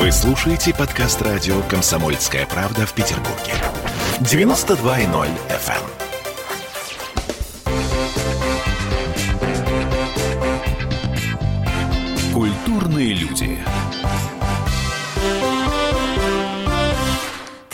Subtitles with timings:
[0.00, 3.52] Вы слушаете подкаст радио «Комсомольская правда» в Петербурге.
[4.20, 5.82] 92.0 FM.
[12.32, 13.58] Культурные люди.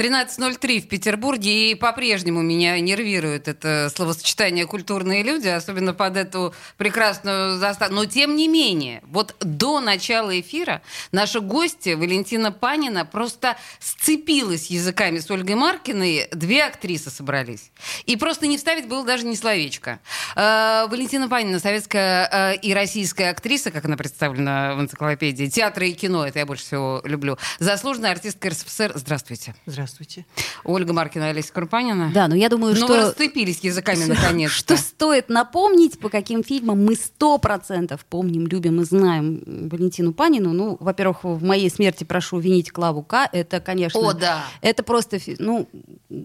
[0.06, 7.58] 13.03 в Петербурге, и по-прежнему меня нервирует это словосочетание «культурные люди», особенно под эту прекрасную
[7.58, 7.96] заставку.
[7.96, 15.18] Но тем не менее, вот до начала эфира наша гостья Валентина Панина просто сцепилась языками
[15.18, 17.72] с Ольгой Маркиной, две актрисы собрались.
[18.04, 19.98] И просто не вставить было даже ни словечко.
[20.36, 25.94] Э, Валентина Панина, советская э, и российская актриса, как она представлена в энциклопедии, театра и
[25.94, 28.92] кино, это я больше всего люблю, заслуженная артистка РСФСР.
[28.94, 29.56] Здравствуйте.
[29.66, 29.95] Здравствуйте.
[29.96, 30.26] Здравствуйте.
[30.64, 32.10] Ольга Маркина, Олеся Крупанина.
[32.12, 32.86] Да, но я думаю, но что...
[32.88, 34.54] вы расцепились языками наконец -то.
[34.58, 40.52] Что стоит напомнить, по каким фильмам мы сто процентов помним, любим и знаем Валентину Панину.
[40.52, 43.28] Ну, во-первых, в моей смерти прошу винить Клаву К.
[43.32, 43.98] Это, конечно...
[44.00, 44.44] О, да.
[44.60, 45.66] Это просто, ну,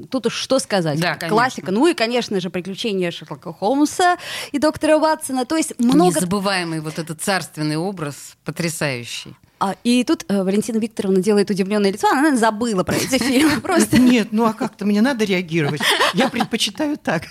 [0.10, 1.00] тут уж что сказать.
[1.00, 1.72] Да, Классика.
[1.72, 4.18] Ну и, конечно же, приключения Шерлока Холмса
[4.52, 5.46] и доктора Ватсона.
[5.46, 6.20] То есть много...
[6.20, 9.36] Незабываемый вот этот царственный образ, потрясающий.
[9.64, 13.62] А, и тут э, Валентина Викторовна делает удивленное лицо, она забыла про эти фильмы.
[13.62, 14.00] Просто.
[14.00, 15.82] Нет, ну а как-то мне надо реагировать.
[16.16, 17.28] Я предпочитаю так.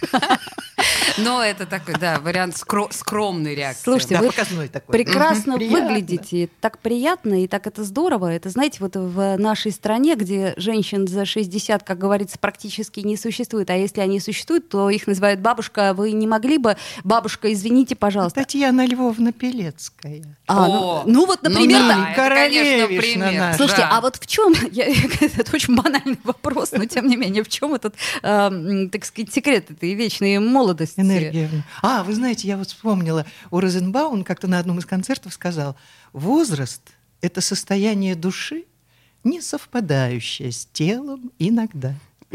[1.24, 3.82] Но это такой, да, вариант скро- скромной реакции.
[3.84, 4.22] Слушайте, да,
[4.56, 4.92] вы такой.
[4.92, 5.64] прекрасно Угу.
[5.66, 8.32] выглядите, так приятно и так это здорово.
[8.32, 13.70] Это, знаете, вот в нашей стране, где женщин за 60, как говорится, практически не существует,
[13.70, 15.94] а если они существуют, то их называют бабушка.
[15.94, 18.41] Вы не могли бы, бабушка, извините, пожалуйста.
[18.41, 20.22] Татьяна Львовна Пелецкая.
[20.46, 22.06] А, О, ну, ну вот, ну например, да, так.
[22.12, 23.41] это, Королевишна конечно, пример.
[23.41, 23.56] наша.
[23.58, 23.91] Слушайте, Да.
[23.96, 27.74] а вот в чем, я, это очень банальный вопрос, но тем не менее, в чем
[27.74, 31.00] этот, э, так сказать, секрет этой вечной молодости?
[31.19, 31.64] Энергия.
[31.83, 35.77] А, вы знаете, я вот вспомнила, у Розенбаум как-то на одном из концертов сказал,
[36.12, 36.83] возраст–
[37.20, 38.64] это состояние души,
[39.25, 41.94] не совпадающее с телом иногда.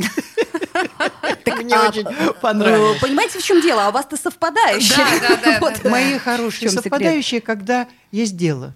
[1.45, 2.99] Мне а, очень Э, понравилось.
[2.99, 3.85] Понимаете, в чем дело?
[3.85, 4.97] А у вас-то совпадающее.
[4.97, 5.79] Да, да, да, Вот.
[5.81, 8.73] да, Мои хорошие совпадающие, когда есть дело.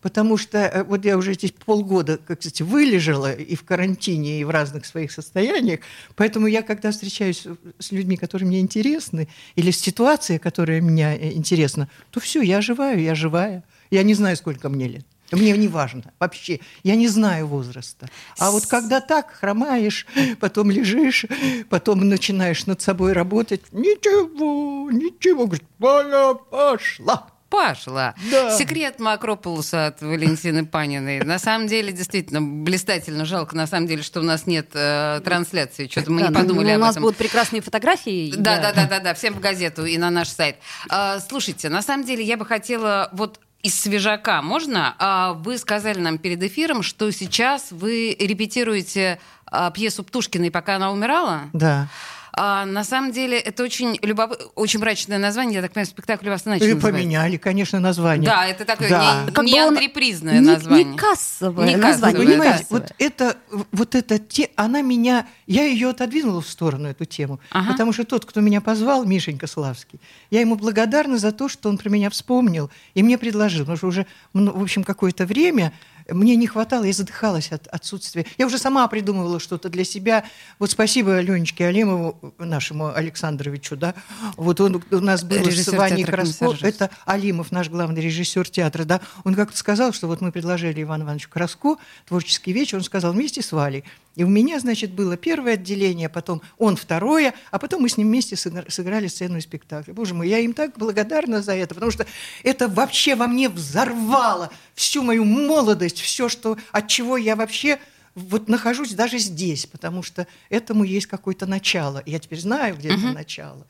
[0.00, 4.44] Потому что э, вот я уже здесь полгода, как сказать, вылежала и в карантине, и
[4.44, 5.80] в разных своих состояниях.
[6.16, 7.46] Поэтому я, когда встречаюсь
[7.78, 12.58] с людьми, которые мне интересны, или с ситуацией, которая меня э, интересна, то все, я
[12.58, 13.64] оживаю, я живая.
[13.90, 15.06] Я не знаю, сколько мне лет.
[15.32, 16.60] Мне не важно вообще.
[16.82, 18.08] Я не знаю возраста.
[18.38, 20.06] А вот когда так хромаешь,
[20.40, 21.24] потом лежишь,
[21.68, 27.28] потом начинаешь над собой работать, ничего, ничего, говорит, пошла.
[27.50, 28.14] Пошла.
[28.30, 28.56] Да.
[28.56, 31.20] Секрет Макрополуса от Валентины Паниной.
[31.24, 33.24] На самом деле, действительно, блистательно.
[33.24, 35.88] Жалко, на самом деле, что у нас нет э, трансляции.
[35.88, 37.02] Что-то мы Да, не ну, подумали ну, об У нас этом.
[37.02, 38.32] будут прекрасные фотографии.
[38.36, 40.56] Да, да, да, да, да, всем в газету и на наш сайт.
[40.88, 44.94] А, слушайте, на самом деле я бы хотела вот из свежака можно?
[44.98, 50.92] А, вы сказали нам перед эфиром, что сейчас вы репетируете а, пьесу Птушкиной, пока она
[50.92, 51.42] умирала.
[51.52, 51.88] Да.
[52.32, 54.30] А, на самом деле это очень любов...
[54.54, 55.56] очень мрачное название.
[55.56, 56.98] Я так понимаю, спектакль у вас иначе И называется.
[56.98, 58.28] поменяли, конечно, название.
[58.30, 59.24] Да, это такое Да.
[59.26, 60.84] не, Как не он антрепризное не, название.
[60.84, 61.92] Не кассовое Не название.
[62.12, 62.80] кассовое, Понимаете, кассовое.
[62.82, 63.36] вот это,
[63.72, 67.72] вот это те, она меня, я ее отодвинула в сторону эту тему, Ага.
[67.72, 71.78] потому что тот, кто меня позвал, Мишенька Славский, я ему благодарна за то, что он
[71.78, 75.72] про меня вспомнил и мне предложил, потому что уже, в общем, какое-то время
[76.10, 78.26] мне не хватало, я задыхалась от отсутствия.
[78.38, 80.24] Я уже сама придумывала что-то для себя.
[80.58, 83.94] Вот спасибо Ленечке Алимову, нашему Александровичу, да.
[84.36, 86.56] Вот он у нас был с Режиссер театра Краско.
[86.62, 89.00] Это Алимов, наш главный режиссер театра, да.
[89.24, 91.76] Он как-то сказал, что вот мы предложили Ивану Ивановичу Краско
[92.06, 93.84] творческий вечер, он сказал вместе с Валей.
[94.16, 98.08] И у меня, значит, было первое отделение, потом он второе, а потом мы с ним
[98.08, 99.92] вместе сыгра- сыграли сцену и спектакль.
[99.92, 102.06] Боже мой, я им так благодарна за это, потому что
[102.42, 107.78] это вообще во мне взорвало всю мою молодость, все, что, от чего я вообще
[108.16, 112.02] вот нахожусь даже здесь, потому что этому есть какое-то начало.
[112.04, 113.64] Я теперь знаю, где это начало.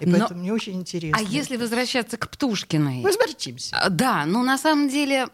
[0.00, 1.18] И Но- поэтому мне очень интересно.
[1.20, 3.02] А если возвращаться к Птушкиной?
[3.02, 3.76] Возвратимся.
[3.76, 5.28] А, Да, ну на самом деле...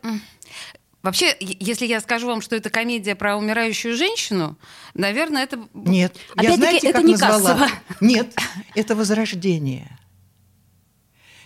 [1.03, 4.59] Вообще, если я скажу вам, что это комедия про умирающую женщину,
[4.95, 5.69] наверное, это...
[5.73, 6.17] Нет.
[6.41, 7.51] я знаете, это как не назвала?
[7.51, 7.69] кассово.
[8.01, 8.35] Нет,
[8.75, 9.97] это возрождение.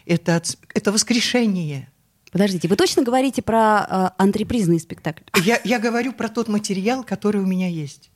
[0.07, 1.91] Это, отс- это воскрешение.
[2.33, 5.23] Подождите, вы точно говорите про э, антрепризный спектакль?
[5.37, 8.11] Я, я говорю про тот материал, который у меня есть.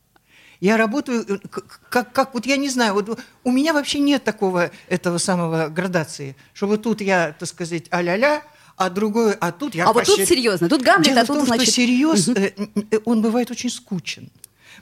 [0.58, 1.38] Я работаю, э,
[1.90, 6.34] как, как вот я не знаю, вот у меня вообще нет такого этого самого градации,
[6.54, 8.42] что вот тут я, так сказать, а-ля-ля,
[8.76, 11.36] а другой, а тут я а вот тут серьезно, тут Гамлет, Дело а в тут,
[11.38, 11.64] том, значит...
[11.68, 12.52] что серьез, э,
[12.90, 14.30] э, он бывает очень скучен.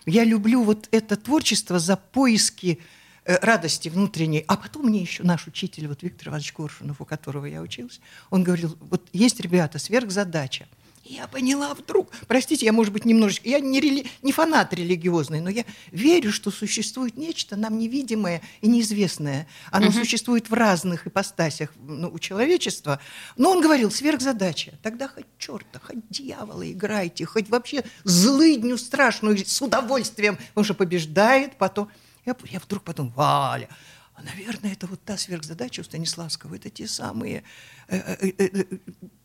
[0.06, 2.80] Я люблю вот это творчество за поиски
[3.24, 4.44] э, радости внутренней.
[4.48, 8.00] А потом мне еще наш учитель, вот Виктор Иванович Коршунов, у которого я училась,
[8.30, 10.66] он говорил, вот есть, ребята, сверхзадача.
[11.04, 15.50] Я поняла вдруг, простите, я, может быть, немножечко, я не, рели, не фанат религиозный, но
[15.50, 19.46] я верю, что существует нечто нам невидимое и неизвестное.
[19.70, 19.98] Оно угу.
[19.98, 23.00] существует в разных ипостасях ну, у человечества.
[23.36, 24.78] Но он говорил, сверхзадача.
[24.82, 31.58] Тогда хоть черта, хоть дьявола играйте, хоть вообще злыдню страшную с удовольствием, потому что побеждает
[31.58, 31.90] потом.
[32.24, 33.68] Я, я вдруг потом, Валя,
[34.14, 37.44] а, наверное, это вот та сверхзадача у Станиславского, это те самые
[37.88, 38.64] э, э, э,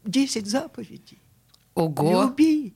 [0.04, 1.22] десять э, заповедей.
[1.75, 2.24] Ого!
[2.24, 2.74] Люби,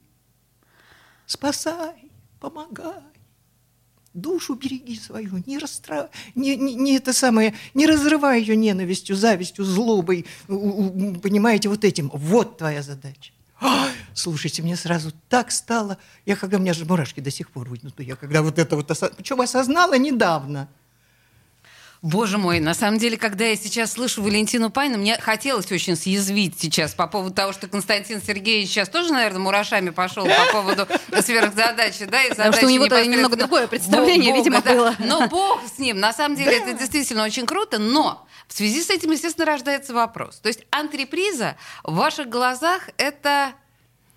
[1.26, 3.04] спасай, помогай.
[4.14, 6.12] Душу береги свою, не, расстра...
[6.36, 12.12] не, не, не это самое, не разрывай ее ненавистью, завистью, злобой, понимаете, вот этим.
[12.14, 13.34] Вот твоя задача.
[14.14, 18.00] Слушайте, мне сразу так стало, я когда, у меня же мурашки до сих пор выйдут,
[18.02, 18.88] я когда вот это вот,
[19.18, 20.70] причем осознала недавно–
[22.04, 26.60] Боже мой, на самом деле, когда я сейчас слышу Валентину Пайну, мне хотелось очень съязвить
[26.60, 30.86] сейчас по поводу того, что Константин Сергеевич сейчас тоже, наверное, мурашами пошел по поводу
[31.22, 34.94] сверхзадачи, да, и Потому что у него немного другое представление, видимо, было.
[35.00, 36.02] Но бог с ним.
[36.02, 40.42] На самом деле, это действительно очень круто, но в связи с этим, естественно, рождается вопрос.
[40.42, 43.54] То есть антреприза в ваших глазах это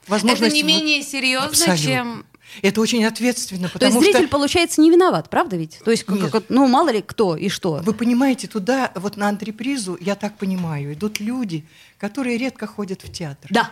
[0.09, 1.85] это не менее серьезно, Абсолютно.
[1.85, 2.27] чем
[2.62, 4.37] это очень ответственно, потому То есть зритель, что...
[4.37, 5.81] получается, не виноват, правда ведь?
[5.84, 7.81] То есть, как, как, ну, мало ли кто и что.
[7.82, 11.64] Вы понимаете, туда, вот на антрепризу, я так понимаю, идут люди,
[11.98, 13.50] которые редко ходят в театр.
[13.50, 13.70] Да.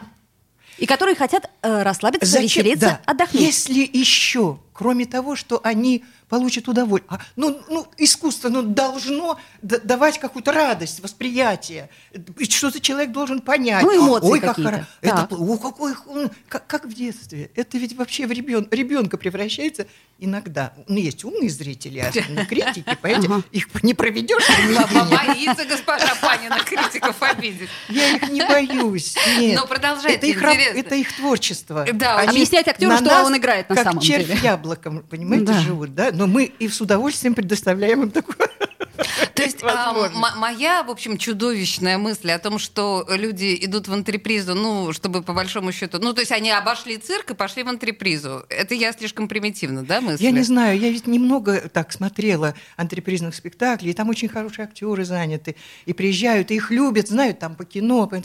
[0.78, 2.44] И которые хотят э, расслабиться, Зачем?
[2.44, 3.12] веселиться, да.
[3.12, 3.42] отдохнуть.
[3.42, 6.04] Если еще, кроме того, что они
[6.38, 7.18] получит удовольствие.
[7.18, 11.88] А, ну, ну, искусство ну, должно давать какую-то радость, восприятие.
[12.48, 13.84] Что-то человек должен понять.
[13.84, 14.84] Ну, эмоции Ой, как хорошо.
[15.00, 15.94] Это, о, какой,
[16.48, 17.50] как, как в детстве.
[17.54, 19.86] Это ведь вообще в ребен, ребенка превращается
[20.18, 20.72] иногда.
[20.88, 22.10] Ну, есть умные зрители, а
[22.46, 24.44] критики, понимаете, их не проведешь.
[25.10, 27.68] Боится госпожа Панина критиков обидеть.
[27.88, 29.14] Я их не боюсь.
[29.38, 29.60] Нет.
[29.60, 31.86] Но продолжайте, это их, это их творчество.
[31.92, 34.24] Да, объяснять актеру, что он играет на самом деле.
[34.24, 36.10] Как червь яблоком, понимаете, живут, да?
[36.24, 38.48] Но мы и с удовольствием предоставляем им такое.
[39.44, 44.92] Есть а, моя, в общем, чудовищная мысль о том, что люди идут в антрепризу, ну,
[44.92, 48.44] чтобы по большому счету, ну, то есть они обошли цирк и пошли в антрепризу.
[48.48, 50.24] Это я слишком примитивно, да, мысль?
[50.24, 55.04] Я не знаю, я ведь немного так смотрела антрепризных спектаклей, и там очень хорошие актеры
[55.04, 55.56] заняты,
[55.86, 58.24] и приезжают, и их любят, знают там по кино, по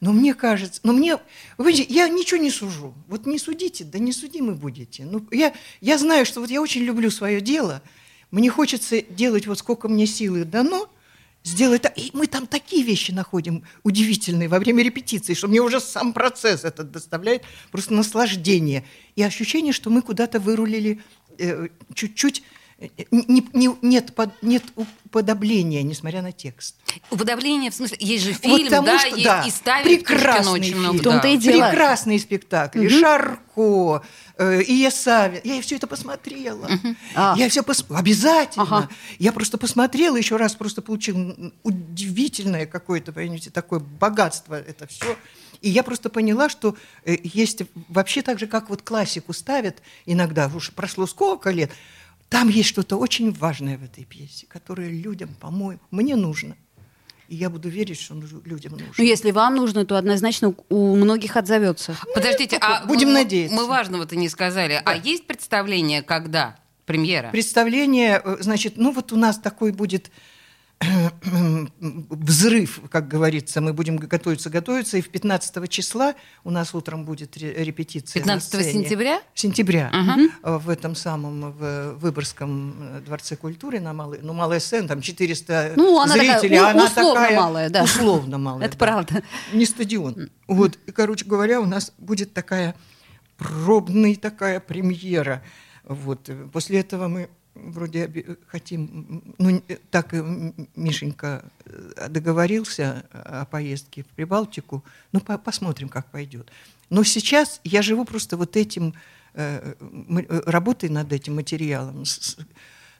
[0.00, 1.18] но мне кажется, но мне,
[1.58, 2.94] вы понимаете, я ничего не сужу.
[3.08, 5.04] Вот не судите, да не судимы будете.
[5.04, 7.82] Ну, я, я знаю, что вот я очень люблю свое дело,
[8.34, 10.88] мне хочется делать вот сколько мне силы дано,
[11.44, 11.96] сделать так.
[11.96, 16.64] И мы там такие вещи находим удивительные во время репетиции, что мне уже сам процесс
[16.64, 18.84] этот доставляет просто наслаждение.
[19.14, 21.00] И ощущение, что мы куда-то вырулили
[21.38, 22.42] э, чуть-чуть
[23.10, 26.76] не, не, нет, под, нет уподобления, несмотря на текст.
[27.10, 30.64] Уподобление, в смысле, есть же фильм, вот да, что, есть да, и ставят прекрасный очень
[30.64, 31.02] фильм, много.
[31.02, 31.28] Да.
[31.28, 32.86] И Прекрасные спектакли.
[32.86, 32.98] Угу.
[32.98, 34.02] Шарко,
[34.38, 35.40] э, Иясавин.
[35.44, 36.66] Я все это посмотрела.
[36.66, 36.96] Угу.
[37.14, 37.34] А.
[37.38, 37.84] Я все пос...
[37.88, 38.64] Обязательно.
[38.64, 38.88] Ага.
[39.18, 45.16] Я просто посмотрела, еще раз просто получил удивительное какое-то, понимаете, такое богатство это все.
[45.60, 50.50] И я просто поняла, что э, есть вообще так же, как вот классику ставят иногда,
[50.54, 51.70] уж прошло сколько лет,
[52.34, 56.56] там есть что-то очень важное в этой пьесе, которое людям, по-моему, мне нужно.
[57.28, 58.14] И я буду верить, что
[58.44, 58.92] людям нужно.
[58.98, 61.96] Ну, если вам нужно, то однозначно у многих отзовется.
[62.04, 63.54] Ну, Подождите, а будем мы, надеяться.
[63.54, 64.72] Мы важного-то не сказали.
[64.72, 64.90] А да.
[64.90, 66.56] А есть представление, когда
[66.86, 67.30] премьера?
[67.30, 70.10] Представление, э, значит, ну вот у нас такой будет
[72.10, 76.14] взрыв, как говорится, мы будем готовиться, готовиться, и в 15 числа
[76.44, 79.20] у нас утром будет репетиция 15 сентября?
[79.34, 79.90] Сентября.
[79.92, 80.58] Угу.
[80.58, 85.72] В этом самом, в Выборгском э, дворце культуры на Малой, ну, Малая сцена, там 400
[85.76, 87.36] ну, она зрителей, такая, она условно такая...
[87.36, 87.82] малая, да.
[87.84, 88.86] Условно малая, Это да.
[88.86, 89.22] правда.
[89.52, 90.30] Не стадион.
[90.46, 92.74] Вот, и, короче говоря, у нас будет такая
[93.36, 95.42] пробная такая премьера.
[95.84, 96.30] Вот.
[96.52, 100.12] После этого мы вроде хотим, ну, так
[100.74, 106.50] Мишенька э, договорился о поездке в Прибалтику, ну, по посмотрим, как пойдет.
[106.90, 108.94] Но сейчас я живу просто вот этим,
[109.34, 112.36] э, э работой над этим материалом с,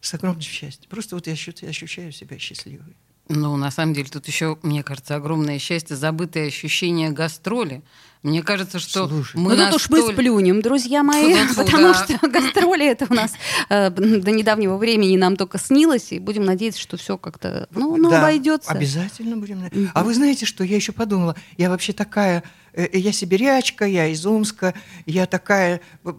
[0.00, 0.88] с огромным счастьем.
[0.88, 2.96] Просто вот я ощущаю, ощущаю себя счастливой.
[3.28, 7.82] Ну, на самом деле, тут еще, мне кажется, огромное счастье, забытое ощущение гастроли.
[8.22, 11.94] Мне кажется, что Слушай, мы ну тут уж мы сплюнем, друзья мои, потому да.
[11.94, 13.32] что гастроли это у нас
[13.68, 18.10] э, до недавнего времени нам только снилось, и будем надеяться, что все как-то, ну, ну
[18.10, 18.70] да, обойдется.
[18.70, 19.70] Обязательно будем.
[19.92, 21.36] А вы знаете, что я еще подумала?
[21.58, 22.44] Я вообще такая
[22.76, 24.74] я сибирячка, я из Омска,
[25.06, 26.12] я такая э,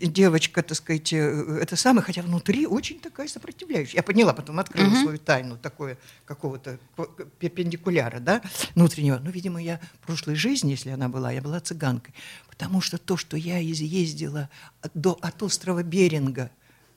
[0.00, 3.96] девочка, так сказать, э, это самое, хотя внутри очень такая сопротивляющая.
[3.96, 5.02] Я поняла, потом открыла uh-huh.
[5.02, 6.78] свою тайну такое какого-то
[7.38, 8.42] перпендикуляра, да,
[8.74, 9.18] внутреннего.
[9.18, 12.14] Ну, видимо, я в прошлой жизни, если она была, я была цыганкой.
[12.48, 14.48] Потому что то, что я изъездила
[14.94, 16.50] до, от острова Беринга,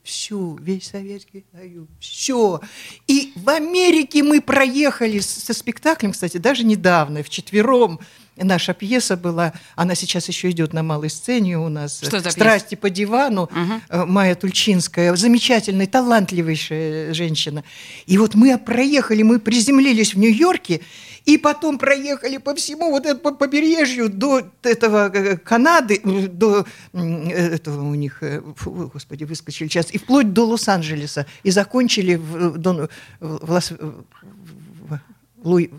[0.03, 2.59] всю, весь Советский Союз, все.
[3.07, 7.99] И в Америке мы проехали со спектаклем, кстати, даже недавно, в четвером.
[8.37, 12.01] Наша пьеса была, она сейчас еще идет на малой сцене у нас.
[12.01, 14.05] Что за «Страсти по дивану», угу.
[14.07, 17.63] Майя Тульчинская, замечательная, талантливейшая женщина.
[18.07, 20.81] И вот мы проехали, мы приземлились в Нью-Йорке,
[21.25, 27.95] и потом проехали по всему вот этому побережью до этого э, Канады, до этого у
[27.95, 33.51] них, э, фу, господи, выскочили сейчас, и вплоть до Лос-Анджелеса, и закончили в, до, в,
[33.51, 34.99] Лас, в,
[35.43, 35.69] Луи,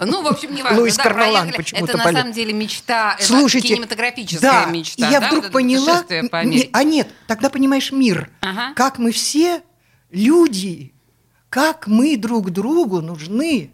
[0.00, 0.80] ну, в общем, не важно.
[0.80, 5.10] Луис да, Карвалан почему-то Это на самом деле мечта, Слушайте, кинематографическая да, мечта.
[5.10, 8.30] я да, вдруг вот поняла, по не, а нет, тогда понимаешь мир.
[8.40, 8.72] Ага.
[8.74, 9.62] Как мы все
[10.10, 10.94] люди,
[11.50, 13.72] как мы друг другу нужны.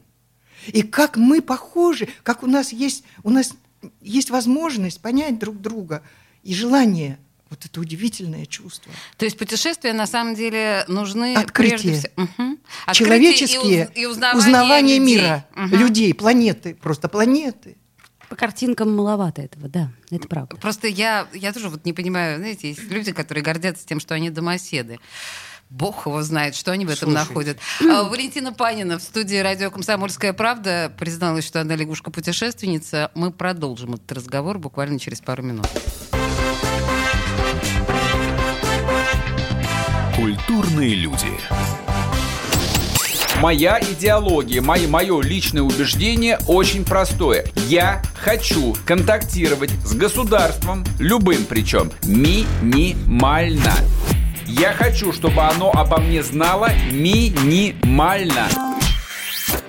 [0.68, 3.54] И как мы похожи, как у нас есть, у нас
[4.00, 6.02] есть возможность понять друг друга
[6.42, 7.18] и желание
[7.50, 8.90] вот это удивительное чувство.
[9.16, 11.78] То есть путешествия на самом деле нужны Открытие.
[11.78, 12.24] прежде всего...
[12.24, 12.58] Угу.
[12.92, 13.90] Человеческие и, уз...
[13.94, 15.16] и узнавание, узнавание людей.
[15.16, 15.76] мира, угу.
[15.76, 17.76] людей, планеты, просто планеты.
[18.28, 20.56] По картинкам маловато этого, да, это правда.
[20.56, 24.30] Просто я, я тоже вот не понимаю, знаете, есть люди, которые гордятся тем, что они
[24.30, 24.98] домоседы.
[25.70, 27.28] Бог его знает, что они в этом Слушайте.
[27.28, 27.58] находят.
[27.90, 33.10] А, Валентина Панина в студии радио «Комсомольская правда» призналась, что она лягушка-путешественница.
[33.14, 35.66] Мы продолжим этот разговор буквально через пару минут.
[40.16, 41.28] Культурные люди.
[43.40, 47.44] Моя идеология, мое, мое личное убеждение очень простое.
[47.68, 53.74] Я хочу контактировать с государством, любым причем, минимально.
[54.46, 58.48] Я хочу, чтобы оно обо мне знало минимально.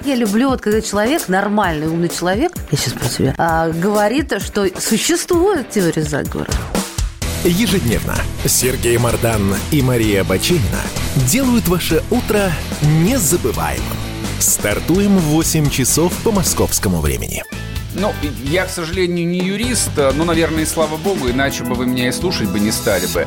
[0.03, 4.67] Я люблю, вот когда человек, нормальный, умный человек, я сейчас про тебя, а, говорит, что
[4.79, 6.49] существует теория заговора.
[7.43, 8.15] Ежедневно
[8.45, 10.81] Сергей Мардан и Мария Бачинина
[11.27, 12.51] делают ваше утро
[12.81, 13.97] незабываемым.
[14.39, 17.43] Стартуем в 8 часов по московскому времени.
[17.93, 18.11] Ну,
[18.43, 22.11] я, к сожалению, не юрист, но, наверное, и слава богу, иначе бы вы меня и
[22.11, 23.25] слушать бы не стали бы.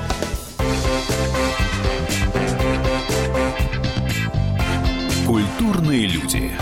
[5.89, 6.53] Культурные люди.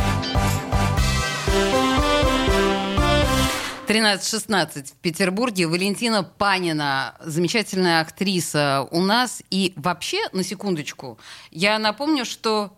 [3.89, 5.67] 13.16 в Петербурге.
[5.67, 9.43] Валентина Панина, замечательная актриса у нас.
[9.51, 11.19] И вообще, на секундочку,
[11.51, 12.73] я напомню, что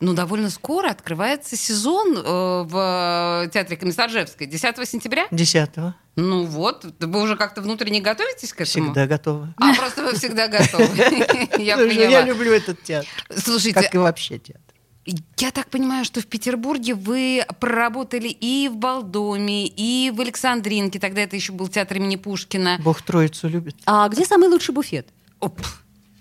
[0.00, 4.46] ну, довольно скоро открывается сезон э, в театре Комиссаржевской.
[4.46, 5.26] 10 сентября?
[5.30, 5.70] 10
[6.16, 8.86] Ну вот, вы уже как-то внутренне готовитесь к этому?
[8.86, 9.54] Всегда готова.
[9.56, 10.84] А, просто вы всегда готовы.
[11.62, 11.80] Я.
[11.80, 13.08] Я люблю этот театр.
[13.34, 14.71] Слушайте, Как и вообще театр.
[15.04, 21.00] Я так понимаю, что в Петербурге вы проработали и в Балдоме, и в Александринке.
[21.00, 22.78] Тогда это еще был театр имени Пушкина.
[22.82, 23.76] Бог Троицу любит.
[23.84, 25.08] А где самый лучший буфет?
[25.40, 25.60] Оп.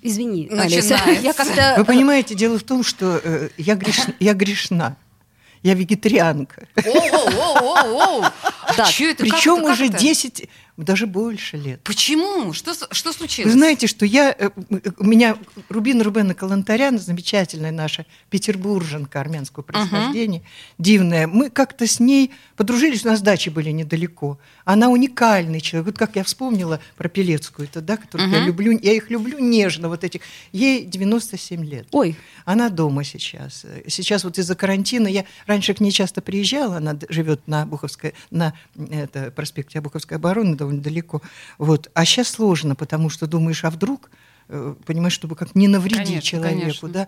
[0.02, 0.96] Извини, Начинается.
[0.96, 1.22] Олеся.
[1.22, 1.76] Я как-то...
[1.78, 4.00] Вы понимаете, дело в том, что э, я, греш...
[4.20, 4.98] я грешна.
[5.62, 6.68] Я вегетарианка.
[9.14, 9.98] Причем уже это?
[9.98, 11.82] 10, даже больше лет.
[11.84, 12.54] Почему?
[12.54, 13.52] Что, что случилось?
[13.52, 14.50] Вы знаете, что я, э,
[14.98, 15.38] у меня
[15.70, 20.42] Рубина Рубена Калантарян, замечательная наша петербурженка армянского происхождения,
[20.78, 24.40] дивная, мы как-то с ней подружились, у нас дачи были недалеко.
[24.66, 25.88] Она уникальный человек.
[25.88, 28.48] Вот как я вспомнила про Пелецкую, это, да, которых я Мгм.
[28.48, 30.22] люблю, я их люблю нежно, вот этих.
[30.52, 31.88] Ей 97 лет.
[31.92, 33.66] Ой, Она дома сейчас.
[33.88, 38.54] Сейчас вот из-за карантина я раньше к ней часто приезжала, она живет на Буховской, на
[38.90, 41.22] это, проспекте Обуховской обороны довольно далеко.
[41.58, 41.90] Вот.
[41.94, 44.12] А сейчас сложно, потому что думаешь, а вдруг,
[44.48, 46.90] э, понимаешь, чтобы как не навредить Конечно, человеку, конечно.
[46.90, 47.08] да?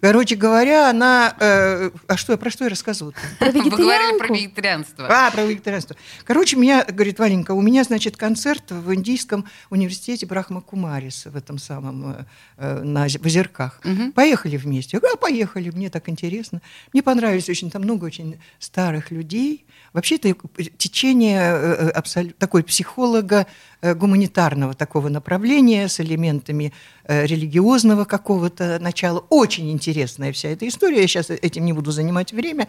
[0.00, 1.34] Короче говоря, она...
[1.40, 3.12] э, а что, про что я рассказывала?
[3.38, 5.06] про Вы говорили про вегетарианство.
[5.10, 5.96] А, про вегетарианство.
[6.24, 11.58] Короче, меня, говорит Валенька, у меня, значит, концерт в Индийском университете Брахма Кумариса в этом
[11.58, 12.24] самом, э,
[12.58, 13.80] э, на, в Озерках.
[13.84, 14.12] Мгм.
[14.12, 14.96] Поехали вместе.
[14.96, 16.62] Я говорю, а, поехали, мне так интересно.
[16.92, 19.66] Мне понравились очень, там много очень старых людей.
[19.92, 20.34] Вообще это
[20.76, 23.46] течение э, э, абсолю- такой психолога
[23.80, 26.72] э, гуманитарного такого направления с элементами
[27.08, 29.20] религиозного какого-то начала.
[29.30, 31.00] Очень интересная вся эта история.
[31.00, 32.68] Я сейчас этим не буду занимать время.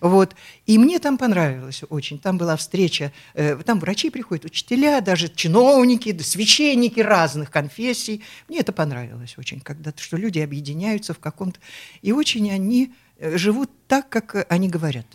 [0.00, 0.34] Вот.
[0.66, 2.18] И мне там понравилось очень.
[2.18, 8.22] Там была встреча, э, там врачи приходят, учителя, даже чиновники, священники разных конфессий.
[8.48, 11.58] Мне это понравилось очень, когда что люди объединяются в каком-то...
[12.02, 15.06] И очень они э, живут так, как э, они говорят.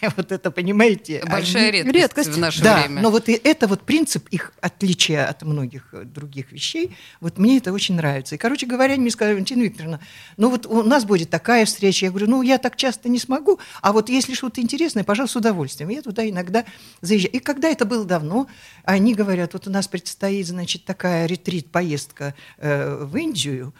[0.16, 1.22] вот это, понимаете?
[1.28, 2.28] Большая они- редкость, редкость.
[2.30, 3.02] в наше да, время.
[3.02, 7.58] но вот и это вот принцип их отличия от многих э, других вещей, вот мне
[7.58, 8.34] это очень нравится.
[8.34, 10.00] И, короче говоря, они мне сказали, Валентина Викторовна,
[10.36, 12.06] ну вот у нас будет такая встреча.
[12.06, 15.36] Я говорю, ну я так часто не смогу, а вот если что-то интересное, пожалуйста, с
[15.36, 15.90] удовольствием.
[15.90, 16.64] Я туда иногда
[17.00, 17.32] заезжаю.
[17.32, 18.48] И когда это было давно,
[18.84, 23.74] они говорят, вот у нас предстоит, значит, такая ретрит, поездка э, в Индию,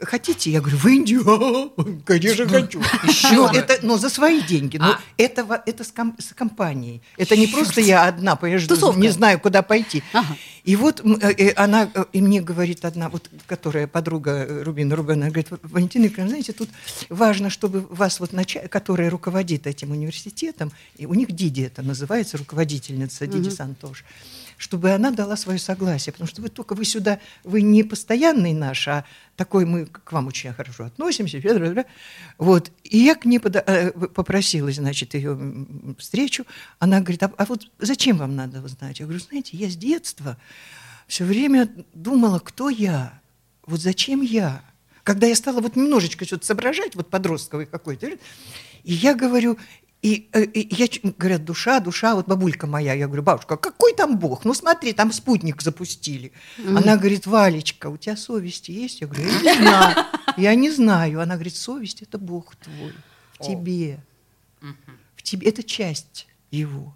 [0.00, 0.50] Хотите?
[0.50, 1.22] Я говорю, в Индию?
[2.04, 2.82] Конечно, хочу.
[3.32, 4.78] Но, это, но за свои деньги.
[4.78, 5.00] Но А.
[5.16, 7.02] это, это с, ком- с компанией.
[7.16, 9.00] Это не просто я одна поезжу, Тусовка.
[9.00, 10.02] не знаю, куда пойти.
[10.12, 10.36] Ага.
[10.64, 14.62] И вот м, э, э, она, э, и мне говорит одна, вот, которая подруга э,
[14.64, 16.70] Рубина Рубина, говорит, Валентина Викторовна, знаете, тут
[17.08, 22.38] важно, чтобы вас, вот, нача- которая руководит этим университетом, и у них Диди это называется,
[22.38, 24.04] руководительница Диди Сантош,
[24.64, 28.88] чтобы она дала свое согласие, потому что вы только вы сюда, вы не постоянный наш,
[28.88, 29.04] а
[29.36, 31.84] такой мы к вам очень хорошо относимся,
[32.38, 32.72] вот.
[32.82, 35.38] И я к ней пода- э, попросила, значит, ее
[35.98, 36.46] встречу.
[36.78, 39.00] Она говорит, а, а вот зачем вам надо узнать?
[39.00, 40.38] Я говорю, знаете, я с детства
[41.08, 43.20] все время думала, кто я,
[43.66, 44.62] вот зачем я.
[45.02, 49.58] Когда я стала вот немножечко что-то соображать, вот подростковый какой-то, и я говорю,
[50.04, 54.18] и, э, и я, говорят, душа, душа, вот бабулька моя, я говорю, бабушка, какой там
[54.18, 54.44] Бог?
[54.44, 56.30] Ну смотри, там спутник запустили.
[56.68, 59.00] Она говорит, Валечка, у тебя совесть есть?
[59.00, 59.96] Я говорю, я не знаю,
[60.36, 61.20] я не знаю.
[61.22, 62.92] Она говорит, совесть это Бог твой,
[63.32, 63.98] в тебе,
[65.16, 66.94] в тебе, это часть его.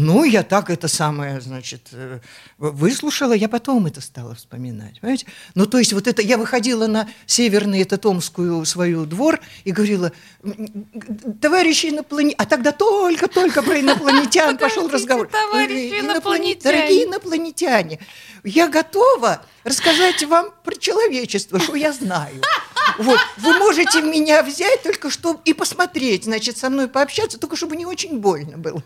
[0.00, 2.20] Ну, я так это самое, значит, э,
[2.56, 5.26] выслушала, я потом это стала вспоминать, понимаете?
[5.56, 10.12] Ну, то есть вот это, я выходила на северный, это Томскую свою двор и говорила,
[10.44, 10.52] «М,
[10.94, 15.26] м, товарищи инопланетяне, а тогда только-только про инопланетян пошел разговор.
[15.26, 16.62] товарищи Говорю, «Инопланет- инопланетяне».
[16.62, 17.98] Дорогие инопланетяне,
[18.44, 22.40] я готова рассказать вам про человечество, что я знаю.
[22.98, 27.74] Вот, вы можете меня взять только чтобы и посмотреть, значит, со мной пообщаться, только чтобы
[27.74, 28.80] не очень больно было.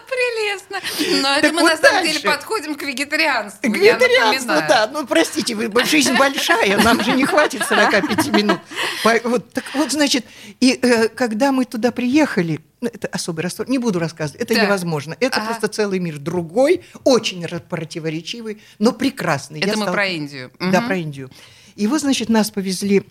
[0.08, 0.80] Прелестно.
[1.22, 2.12] Но это мы вот на самом дальше.
[2.20, 3.60] деле подходим к вегетарианству.
[3.62, 4.68] я Вегетарианство, напоминаю.
[4.68, 4.90] да.
[4.92, 8.60] Ну, простите, вы, жизнь большая, нам же не хватит 45 минут.
[9.24, 10.24] Вот, так вот, значит,
[10.60, 15.16] и э, когда мы туда приехали, ну, это особый расстрой, не буду рассказывать, это невозможно.
[15.20, 15.46] Это Ага.
[15.46, 19.60] просто целый мир другой, очень противоречивый, но прекрасный.
[19.60, 20.50] Это Я мы про Индию.
[20.58, 21.30] Да, про Индию.
[21.76, 23.04] И вот, значит, нас повезли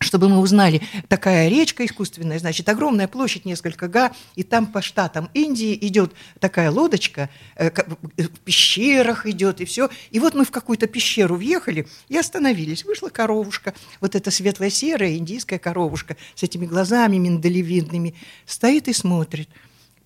[0.00, 5.28] чтобы мы узнали, такая речка искусственная, значит, огромная площадь, несколько га, и там по штатам
[5.34, 7.86] Индии идет такая лодочка, э, ка-
[8.16, 9.90] в пещерах идет, и все.
[10.10, 12.84] И вот мы в какую-то пещеру въехали и остановились.
[12.84, 18.14] Вышла коровушка, вот эта светло-серая индийская коровушка с этими глазами миндалевидными,
[18.46, 19.50] стоит и смотрит.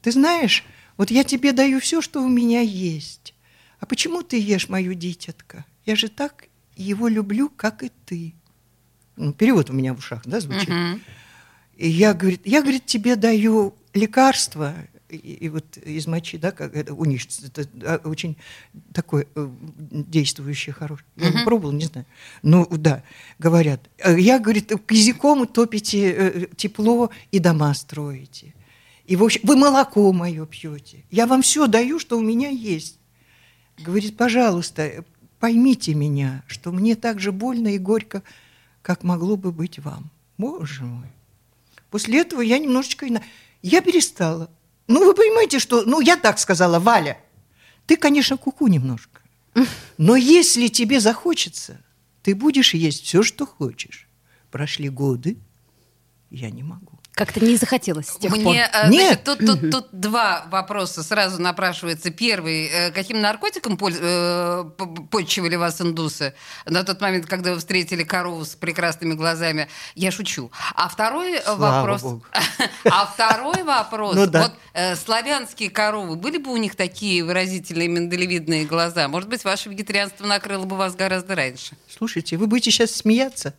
[0.03, 0.65] Ты знаешь,
[0.97, 3.33] вот я тебе даю все, что у меня есть.
[3.79, 5.65] А почему ты ешь мою дитятка?
[5.87, 8.35] Я же так его люблю, как и ты.
[9.17, 10.69] Ну, перевод у меня в ушах, да, звучит.
[10.69, 11.01] Мгм.
[11.77, 14.75] И я, говорит, я, говорит, тебе даю лекарство,
[15.09, 17.23] и, и вот из мочи, да, как это у них
[17.57, 18.37] это очень
[18.93, 19.49] такое э,
[19.91, 21.07] действующее, хорошее.
[21.17, 22.07] Я не пробовала, не знаю.
[22.43, 23.03] Ну, да,
[23.39, 23.89] говорят.
[23.99, 28.55] Э, Я, говорит, к языком топите э, тепло и дома строите.
[29.07, 31.05] И, в общем, вы молоко мое пьете.
[31.11, 32.99] Я вам все даю, что у меня есть.
[33.79, 35.05] Говорит, пожалуйста,
[35.39, 38.23] поймите меня, что мне так же больно и горько,
[38.85, 40.11] как могло бы быть вам.
[40.37, 41.09] Боже мой.
[41.91, 43.07] После этого я немножечко...
[43.63, 44.51] Я перестала.
[44.89, 45.85] Ну, вы понимаете, что...
[45.87, 47.19] Ну, я так сказала, Валя,
[47.87, 49.23] ты, конечно, куку немножко.
[49.97, 51.81] Но если тебе захочется,
[52.23, 54.07] ты будешь есть все, что хочешь.
[54.51, 55.39] Прошли годы,
[56.31, 56.99] я не могу.
[57.15, 58.41] Как-то не захотелось с тех пор.
[58.41, 59.23] Мне, э, Нет.
[59.23, 62.11] значит, тут, тут, тут два вопроса сразу напрашивается.
[62.11, 64.65] Первый, э, каким наркотиком э,
[65.13, 66.35] почивали вас индусы
[66.67, 69.69] на тот момент, когда вы встретили корову с прекрасными глазами?
[69.95, 70.51] Я шучу.
[70.75, 72.03] А второй э, Слава вопрос...
[72.03, 72.25] Богу.
[72.85, 74.17] А второй вопрос.
[74.17, 74.43] Ну да.
[74.43, 79.07] Вот э, славянские коровы, были бы у них такие выразительные миндалевидные глаза?
[79.07, 81.77] Может быть, ваше вегетарианство накрыло бы вас гораздо раньше?
[81.89, 83.55] Слушайте, вы будете сейчас смеяться?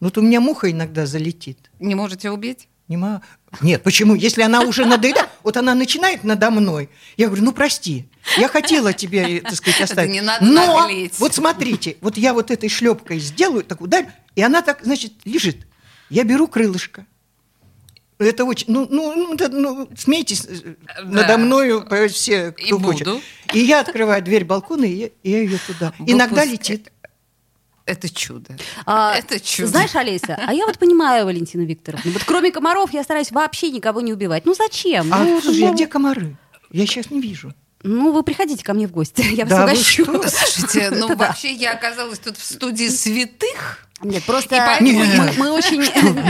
[0.00, 1.70] Ну, вот у меня муха иногда залетит.
[1.78, 2.66] Не можете убить?
[2.90, 3.22] Не мо-
[3.60, 4.16] Нет, почему?
[4.16, 6.90] Если она уже надоедает, вот она начинает надо мной.
[7.16, 10.10] Я говорю, ну прости, я хотела тебе, э, так сказать, оставить.
[10.10, 11.14] не надо Но, наглеть.
[11.20, 15.68] вот смотрите, вот я вот этой шлепкой сделаю, так ударю, и она так, значит, лежит.
[16.08, 17.06] Я беру крылышко.
[18.18, 21.04] Это очень, ну, ну, ну, ну, смейтесь э, Да.
[21.04, 23.06] надо мною все, кто И хочет.
[23.06, 23.20] буду.
[23.54, 25.92] И я открываю дверь балкона, и я, и я ее туда.
[26.00, 26.92] Иногда Выпуск- летит.
[27.90, 28.56] Это чудо.
[28.86, 29.68] А, Это чудо.
[29.68, 32.12] Знаешь, Олеся, а я вот понимаю Валентину Викторовну.
[32.12, 34.46] Вот кроме комаров я стараюсь вообще никого не убивать.
[34.46, 35.12] Ну зачем?
[35.12, 36.36] А, ну, слушай, ну, где комары?
[36.70, 37.52] Я сейчас не вижу.
[37.82, 40.04] ну, вы приходите ко мне в гости, я вас Да вы угощу.
[40.04, 40.28] что?
[40.28, 43.86] Слушайте, ну вообще я оказалась тут в студии святых.
[44.02, 45.36] Нет, просто поэтому мы, Нет.
[45.36, 45.80] мы очень,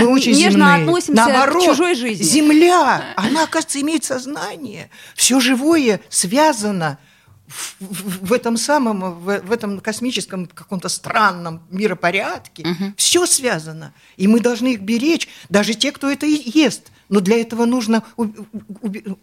[0.00, 0.74] Мы очень нежно земные.
[0.82, 2.24] относимся Наоборот, к чужой жизни.
[2.24, 4.90] Земля, она, оказывается, имеет сознание.
[5.14, 6.98] Все живое связано
[7.78, 12.64] в, этом самом, в, в этом космическом каком-то странном миропорядке.
[12.96, 13.92] Все связано.
[14.16, 16.90] И мы должны их беречь, даже те, кто это ест.
[17.08, 18.04] Но для этого нужно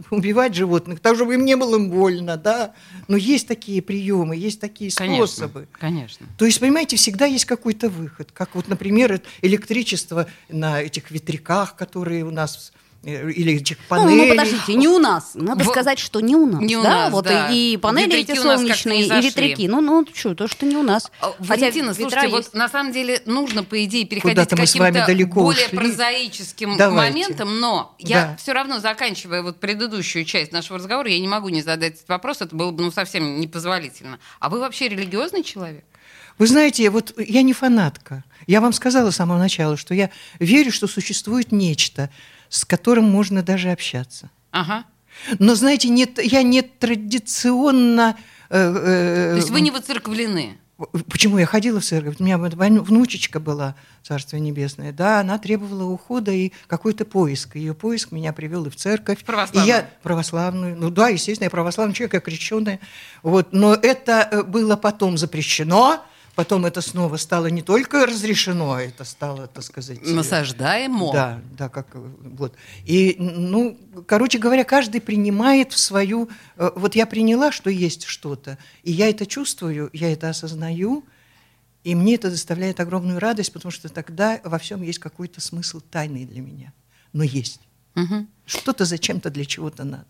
[0.09, 2.73] убивать животных, так, чтобы им не было больно, да.
[3.07, 5.67] Но есть такие приемы, есть такие Конечно, способы.
[5.71, 6.27] конечно.
[6.37, 8.29] То есть, понимаете, всегда есть какой-то выход.
[8.33, 12.73] Как вот, например, электричество на этих ветряках, которые у нас,
[13.07, 15.31] или этих Ну, ну, подождите, не у нас.
[15.33, 16.61] Надо В- сказать, что не у нас.
[16.61, 16.89] Не у да?
[16.89, 17.49] нас, вот да.
[17.49, 19.67] и, панели Ветряки эти у нас как-то солнечные, не и ветряки.
[19.69, 21.09] Ну, ну, что, то, что не у нас.
[21.21, 22.53] А, Хотя Валентина, ветра слушайте, вот есть.
[22.53, 25.65] на самом деле нужно, по идее, переходить Куда-то к мы с вами каким-то далеко более
[25.67, 25.77] ушли.
[25.77, 27.13] прозаическим Давайте.
[27.13, 28.35] моментам, но я Да.
[28.37, 32.41] все равно, заканчивая вот предыдущую часть нашего разговора, я не могу не задать этот вопрос,
[32.41, 34.19] это было бы ну, совсем непозволительно.
[34.39, 35.85] А вы вообще религиозный человек?
[36.37, 38.23] Вы знаете, вот я не фанатка.
[38.47, 42.09] Я вам сказала с самого начала, что я верю, что существует нечто,
[42.49, 44.29] с которым можно даже общаться.
[44.51, 44.85] Ага.
[45.39, 48.17] Но, знаете, нет, я не традиционно...
[48.49, 50.57] э, э, То есть вы не выцерквлены?
[51.09, 52.17] Почему я ходила в церковь?
[52.19, 57.55] У меня внучечка была, Царство Небесное, да, она требовала ухода и какой-то поиск.
[57.55, 59.23] Ее поиск меня привел и в церковь.
[59.25, 59.65] Православную?
[59.65, 60.77] И я православную.
[60.77, 62.79] Ну да, естественно, я православный человек, я крещеная.
[63.23, 63.53] Вот.
[63.53, 66.05] Но это э, было потом запрещено,
[66.37, 69.97] потом это снова стало не только разрешено, это стало, так сказать...
[70.03, 71.11] э, Насаждаемо.
[71.11, 72.53] да, да, как э, вот.
[72.85, 76.29] И, ну, короче говоря, каждый принимает в свою...
[76.57, 81.03] э, Вот я приняла, что есть что-то, и я это чувствую, я это осознаю,
[81.83, 86.25] и мне это доставляет огромную радость, потому что тогда во всем есть какой-то смысл тайный
[86.25, 86.71] для меня.
[87.13, 87.61] Но есть.
[87.95, 88.27] Мгм.
[88.45, 90.05] Что-то зачем-то для чего-то надо.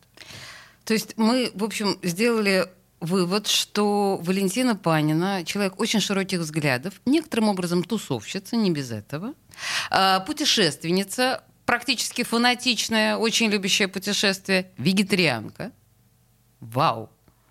[0.83, 2.67] То есть мы, в общем, сделали
[2.99, 9.33] вывод, что Валентина Панина человек очень широких взглядов, некоторым образом тусовщица, не без этого,
[9.89, 15.71] а, путешественница, практически фанатичная, очень любящая путешествия, вегетарианка.
[16.59, 17.09] Вау.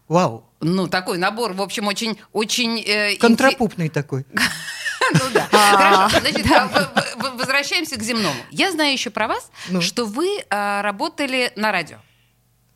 [0.09, 0.45] Вау.
[0.61, 2.19] Ну, такой набор, в общем, очень...
[2.33, 4.25] очень э, Контрапупный такой.
[5.13, 5.47] Ну да.
[5.53, 6.93] Хорошо, значит, а,
[7.37, 8.35] возвращаемся к земному.
[8.51, 9.81] Я знаю еще про вас, Ну.
[9.81, 11.99] что вы а, работали на радио.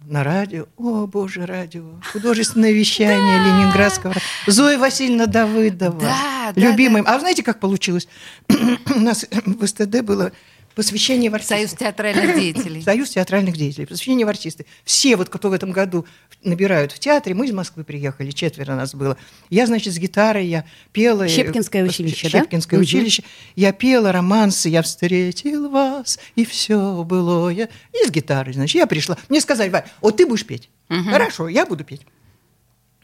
[0.07, 0.67] На радио.
[0.77, 1.85] О, боже, радио.
[2.13, 4.15] Художественное вещание Ленинградского.
[4.47, 6.01] Зоя Васильевна Давыдова.
[6.01, 7.03] Да, да, Любимая.
[7.05, 8.09] А знаете, как получилось?
[8.49, 10.33] У нас в СТД было
[10.75, 11.55] посвящение в артисты.
[11.57, 12.83] Союз театральных деятелей.
[12.83, 14.67] Союз театральных деятелей, посвящение в артисты.
[14.85, 16.07] Все, вот, кто в этом году
[16.43, 19.17] набирают в театре, мы из Москвы приехали, четверо нас было.
[19.51, 21.25] Я, значит, с гитарой, я пела.
[21.25, 22.41] э, Щепкинское училище, да?
[22.41, 23.23] Щепкинское училище.
[23.57, 27.69] Я пела романсы, я встретил вас, и все было я.
[27.93, 29.17] И с гитарой, значит, я пришла.
[29.29, 30.71] Мне сказали, Валь, вот ты будешь петь.
[30.89, 32.03] Хорошо, я буду петь.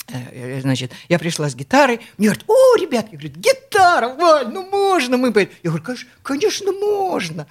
[0.09, 4.49] Э, э, Значит, я пришла с гитарой, мне говорят, о, ребят, я говорю, гитара, Валь,
[4.49, 5.49] ну можно мы поем.
[5.63, 7.47] Я говорю, «Конечно- конечно, можно.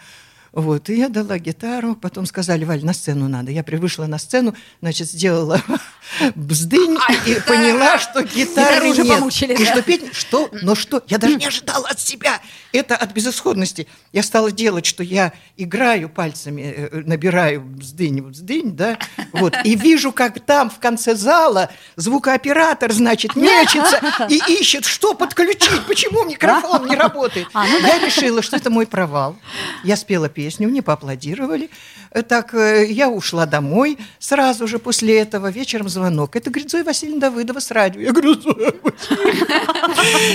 [0.55, 3.51] Вот, и я дала гитару, потом сказали, Валь, на сцену надо.
[3.51, 5.61] Я вышла на сцену, значит, сделала
[6.35, 7.45] бздынь А, и гитара!
[7.45, 9.17] поняла, что гитары уже нет.
[9.17, 9.65] помучили, и да.
[9.65, 12.39] что петь, что, но что, я даже не ожидала от себя.
[12.71, 13.85] Это от безысходности.
[14.13, 18.97] Я стала делать, что я играю пальцами, э, э, набираю бздынь, бздынь, да,
[19.33, 25.85] вот, и вижу, как там в конце зала звукооператор, значит, мечется и ищет, что подключить,
[25.85, 27.47] почему микрофон не работает.
[27.53, 29.35] А, ну Я решила, что это мой провал.
[29.83, 31.69] Я спела песню, мне поаплодировали.
[32.11, 33.97] Э, Так, э, я ушла домой.
[34.19, 36.35] Сразу же после этого вечером звонок.
[36.35, 38.01] Это, говорит, Зоя Васильевна Давыдова с радио.
[38.01, 38.73] Я говорю, Зоя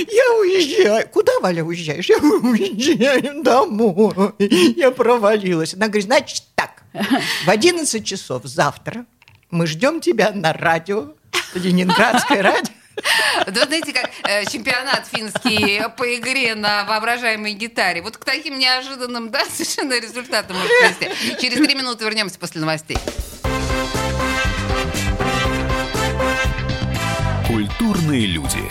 [0.08, 1.08] я уезжаю.
[1.12, 2.08] Куда, Валя, уезжаешь?
[2.08, 4.14] Я уезжаю домой.
[4.76, 5.74] Я провалилась.
[5.74, 6.82] Она говорит, значит так,
[7.44, 9.06] в 11 часов завтра
[9.50, 11.12] мы ждем тебя на радио,
[11.54, 12.72] Ленинградское радио.
[13.46, 18.02] Да знаете, как э, чемпионат финский по игре на воображаемой гитаре.
[18.02, 21.40] Вот к таким неожиданным, да, совершенно результатам может привести.
[21.40, 22.98] Через три минуты вернемся после новостей.
[27.46, 28.62] Культурные люди.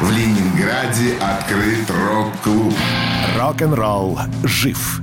[0.00, 2.74] В Ленинграде открыт рок-клуб.
[3.36, 5.02] Рок-н-ролл жив.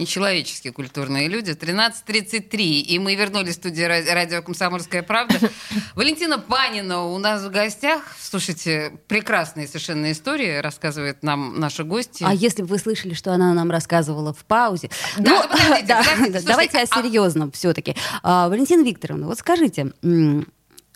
[0.00, 1.50] Нечеловеческие культурные люди.
[1.50, 2.56] 13.33.
[2.58, 5.38] И мы вернулись в студию ра- радио «Комсомольская правда».
[5.94, 8.02] Валентина Панина у нас в гостях.
[8.18, 12.24] Слушайте, прекрасные совершенно истории рассказывает нам наши гости.
[12.26, 14.88] А если бы вы слышали, что она нам рассказывала в паузе?
[15.18, 17.94] Да, Ну, подождите, да, подождите, да, слушайте, давайте о а- серьезном все-таки.
[18.22, 20.42] Валентина Викторовна, вот скажите, а,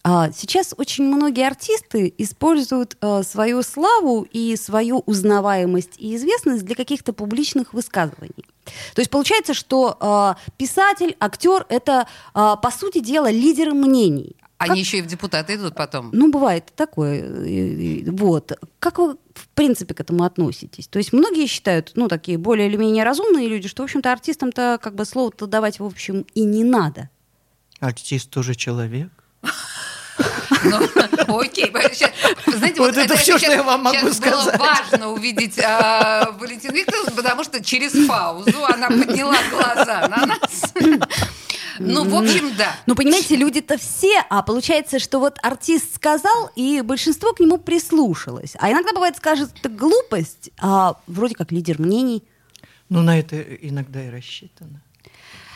[0.05, 7.15] сейчас очень многие артисты используют а, свою славу и свою узнаваемость и известность для каких-то
[7.15, 8.45] публичных высказываний.
[8.95, 14.37] То есть получается, что а, писатель, актер это, а, по сути дела, лидеры мнений.
[14.59, 16.11] Они еще и в депутаты идут потом.
[16.13, 18.05] Ну, бывает такое.
[18.11, 18.53] Вот.
[18.79, 20.87] Как вы, в принципе, к этому относитесь?
[20.87, 24.79] То есть многие считают, ну, такие более или менее разумные люди, что, в общем-то, артистам-то
[24.81, 27.11] как бы слово-то давать, в общем, и не надо.
[27.81, 29.11] Артист тоже человек.
[30.65, 31.71] Ну, окей.
[32.47, 34.59] Знаете, Вот это всё, что я вам могу сказать.
[34.59, 40.73] было важно увидеть а, Валентину Викторовну, потому что через паузу она подняла глаза на нас.
[41.79, 42.77] Ну, в общем, да.
[42.87, 48.53] Ну, понимаете, люди-то все, а получается, что вот артист сказал, и большинство к нему прислушалось.
[48.61, 52.23] А иногда бывает скажет это глупость, а вроде как лидер мнений.
[52.89, 54.83] Ну, на это иногда и рассчитано.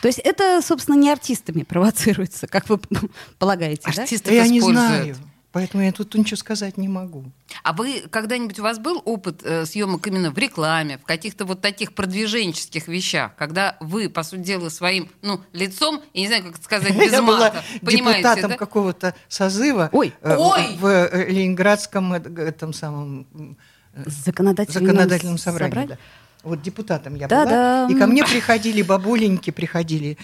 [0.01, 2.79] То есть это, собственно, не артистами провоцируется, как вы
[3.37, 4.03] полагаете, да?
[4.03, 4.87] Артистов я не используют.
[4.89, 5.15] знаю.
[5.51, 7.25] Поэтому я тут ничего сказать не могу.
[7.63, 11.59] А вы когда-нибудь у вас был опыт э, съемок именно в рекламе, в каких-то вот
[11.59, 16.53] таких продвиженческих вещах, когда вы, по сути дела, своим ну, лицом, я не знаю, как
[16.53, 18.57] это сказать без Я была мата, понимаете, депутатом да?
[18.57, 20.13] какого-то созыва Ой.
[20.21, 20.77] э, в- Ой.
[20.79, 23.57] в э, Ленинградском э, этом самом м,
[24.05, 25.71] Законодательном, законодательном собрании.
[25.73, 25.93] собрании?
[25.95, 25.97] да.
[26.43, 27.87] Вот депутатом я Да-да.
[27.87, 27.95] была.
[27.95, 30.17] И ко мне приходили бабуленьки, приходили.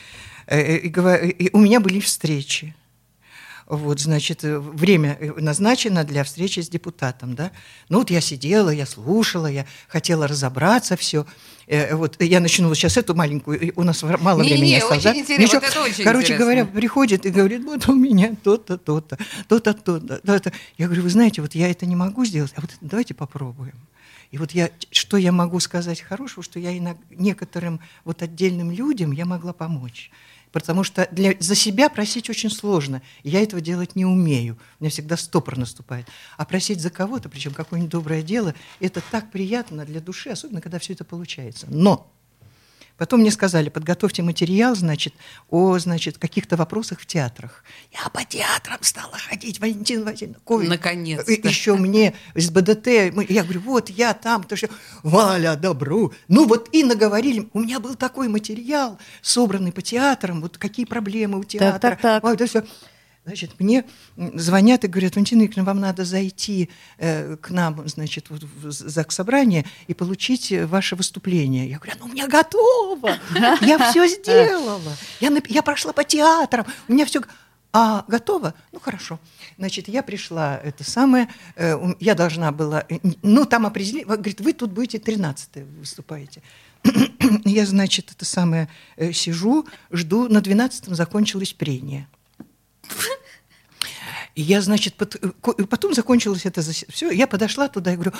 [0.48, 2.74] э, э, И, у меня были встречи.
[3.68, 7.52] Вот, значит, э, время назначено для встречи с депутатом, да.
[7.90, 11.26] Ну вот я сидела, я слушала, я хотела разобраться все.
[11.94, 15.20] Вот я начну вот сейчас эту маленькую, у нас мало Не-не-не, времени осталось, очень да?
[15.20, 15.62] интересно, Ничего.
[15.62, 16.46] вот это очень Короче интересно.
[16.46, 20.52] говоря, приходит и говорит, вот у меня то-то, то-то, то-то, то-то, то-то.
[20.78, 23.74] Я говорю, вы знаете, вот я это не могу сделать, а вот давайте попробуем.
[24.36, 29.14] И вот я, что я могу сказать хорошего, что я иног- некоторым вот отдельным людям
[29.14, 30.12] я могла помочь.
[30.52, 33.02] Потому что для, за себя просить очень сложно.
[33.24, 34.58] Я этого делать не умею.
[34.78, 36.08] У меня всегда стопор наступает.
[36.36, 40.80] А просить за кого-то, причем какое-нибудь доброе дело, это так приятно для души, особенно когда
[40.80, 41.68] все это получается.
[41.70, 42.12] Но
[42.98, 45.14] Потом мне сказали, подготовьте материал, значит,
[45.50, 47.64] о, значит, каких-то вопросах в театрах.
[47.92, 50.40] Я по театрам стала ходить, Валентина Васильевна.
[50.70, 51.32] Наконец-то.
[51.32, 52.88] э, Еще мне с БДТ,
[53.30, 54.70] я говорю, вот я там, то что,
[55.04, 56.14] Валя, добру.
[56.30, 57.50] Ну вот и наговорили.
[57.54, 61.80] У меня был такой материал, собранный по театрам, вот какие проблемы у театра.
[61.80, 62.24] так, так.
[62.24, 62.64] Ой, да всё.
[63.26, 63.86] Значит, мне
[64.16, 69.16] звонят и говорят, Валентина Викторовна, вам надо зайти э, к нам, значит, вот в ЗАГС
[69.16, 71.68] собрание и получить э, ваше выступление.
[71.68, 73.18] Я говорю, ну, у меня готово,
[73.62, 77.22] я все сделала, я, я прошла по театрам, у меня все...
[77.74, 78.54] А готово?
[78.72, 79.20] Ну, хорошо.
[79.58, 84.54] Значит, я пришла, это самое, э, я должна была, э, ну, там определили, говорит, вы
[84.54, 86.44] тут будете 13 выступаете.
[87.44, 92.08] Я, значит, это самое, э, сижу, жду, на 12-м закончилось прение.
[94.36, 97.10] И я, значит, пот- э, потом закончилось это все.
[97.10, 98.12] Я подошла туда и говорю,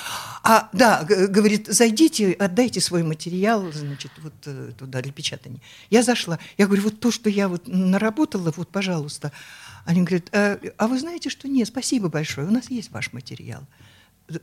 [0.44, 5.60] а, да, говорит, зайдите, отдайте свой материал, значит, вот э, туда для печатания.
[5.90, 9.34] Я зашла, я говорю, вот то, что я вот наработала, вот, пожалуйста.
[9.84, 13.68] Они говорят, «А, а вы знаете, что нет, спасибо большое, у нас есть ваш материал.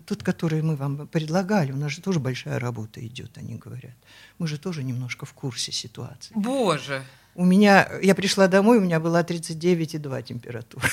[0.04, 3.96] Тот, который мы вам предлагали, у нас же тоже большая работа идет, они говорят.
[4.38, 6.32] Мы же тоже немножко в курсе ситуации.
[6.34, 7.02] Боже.
[7.34, 10.84] У меня, я пришла домой, у меня была 39,2 температура.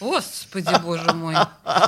[0.00, 1.36] Господи, боже мой.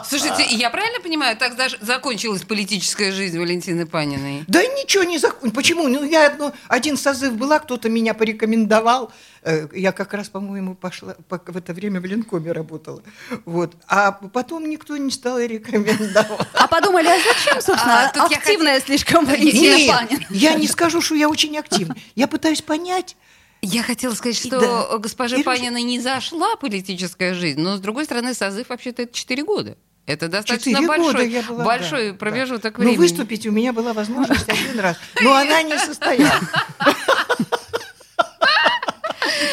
[0.08, 4.44] Слушайте, я правильно понимаю, так даже закончилась политическая жизнь Валентины Паниной?
[4.46, 5.50] Да ничего не закон.
[5.50, 5.88] Почему?
[5.88, 9.10] Ну, я одно, один созыв была, кто-то меня порекомендовал.
[9.42, 13.02] Э, Я как раз, по-моему, пошла по- в это время в Ленкоме работала.
[13.46, 13.74] Вот.
[13.88, 16.46] А потом никто не стал рекомендовать.
[16.54, 20.26] А подумали, а зачем, собственно, А, тут я активная слишком Нет, Валентина Панина?
[20.30, 21.96] я не скажу, что я очень активна.
[22.14, 23.16] Я пытаюсь понять.
[23.64, 24.98] Я хотела сказать, что Да.
[24.98, 29.44] госпоже И Паниной не зашла политическая жизнь, но, с другой стороны, созыв вообще-то это 4
[29.44, 29.76] года.
[30.06, 32.78] Это достаточно большой, я была, большой да, промежуток да.
[32.80, 32.96] времени.
[32.96, 34.98] Ну, выступить у меня была возможность один раз.
[35.22, 36.42] Но она не состоялась.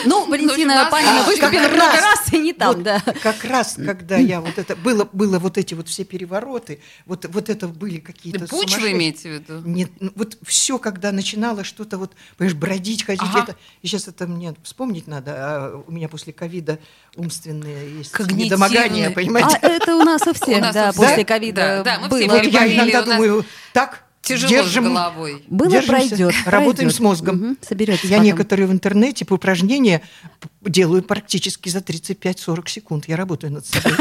[0.05, 2.33] Ну, Валентина Панина А, выступила как много раз.
[2.33, 2.99] и не там, да.
[3.21, 7.49] Как раз, когда я вот это было, было вот эти вот все перевороты, вот вот
[7.49, 9.61] это были какие-то Путь вы имеете в виду?
[9.67, 13.39] Нет, ну, вот все, когда начинало что-то вот, понимаешь, бродить, ходить, Ага.
[13.43, 16.79] это, сейчас это мне вспомнить надо, а у меня после ковида
[17.15, 19.57] умственные есть недомогания, А понимаете?
[19.61, 22.37] это у нас у всех, да, после Да, ковида да, мы все было.
[22.37, 24.03] вот я иногда думаю, так,
[24.35, 25.43] Тяжело держим, с головой.
[25.47, 26.35] Было, держимся, пройдет.
[26.45, 26.95] работаем пройдет.
[26.95, 27.35] с мозгом.
[27.37, 28.25] Мгм, соберетесь Я потом.
[28.25, 30.01] некоторые в интернете по упражнения
[30.61, 33.07] делаю практически за 35-40 секунд.
[33.07, 33.93] Я работаю над собой.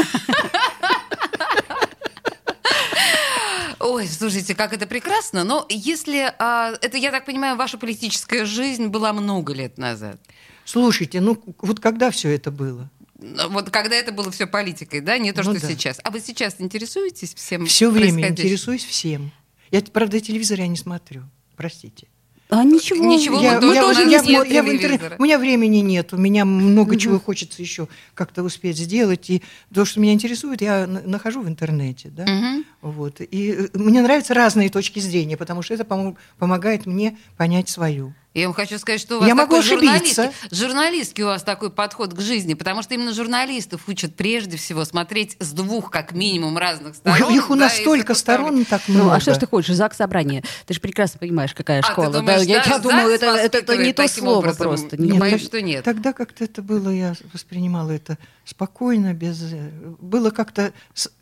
[3.79, 5.43] Ой, слушайте, как это прекрасно.
[5.43, 6.31] Но если...
[6.37, 10.19] а, это, я так понимаю, ваша политическая жизнь была много лет назад.
[10.65, 12.89] Слушайте, ну вот когда все это было?
[13.19, 15.73] Ну, Вот когда это было все политикой, да, не то, Ну что да.
[15.73, 15.99] сейчас.
[16.03, 19.31] А вы сейчас интересуетесь всем Все время интересуюсь всем.
[19.71, 21.23] Я, правда, телевизор я не смотрю.
[21.55, 22.07] Простите.
[22.49, 23.05] А ничего.
[23.05, 25.15] Ничего, мы я, тоже- я- у нас я- я в телевизора.
[25.17, 29.29] у меня времени нет, у меня много чего хочется еще как-то успеть сделать.
[29.29, 29.41] И
[29.73, 32.09] то, что меня интересует, я на- нахожу в интернете.
[32.09, 32.25] Да?
[32.25, 32.65] Мгм.
[32.81, 33.21] Вот.
[33.21, 38.13] И э, мне нравятся разные точки зрения, потому что это помо- помогает мне понять свою.
[38.33, 40.23] Я вам хочу сказать, что у вас Я могу такой ошибиться.
[40.23, 44.85] журналистский, журналистский у вас такой подход к жизни, потому что именно журналистов учат прежде всего
[44.85, 47.23] смотреть с двух, как минимум, разных сторон.
[47.29, 49.15] Ой, их у да, нас и столько сторон, так Ну, много.
[49.15, 50.43] а что ж ты хочешь, ЗАГС собрание?
[50.65, 52.09] Ты же прекрасно понимаешь, какая А, ты школа.
[52.09, 54.63] думаешь, да, я, да, я думаю, это, это, это не то слово образом?
[54.65, 54.95] просто.
[54.97, 55.83] Нет, Не- боюсь, так- что нет.
[55.83, 59.41] Тогда как-то это было, я воспринимала это спокойно, без...
[59.51, 60.71] э, Было как-то...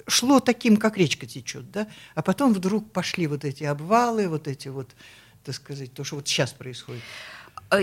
[0.10, 1.88] Шло таким, как речка течет, да?
[2.16, 4.90] А потом вдруг пошли вот эти обвалы, вот эти вот,
[5.44, 7.02] так сказать, то, что вот сейчас происходит.
[7.72, 7.82] Э,